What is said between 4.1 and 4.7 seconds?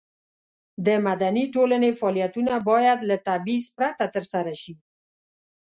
ترسره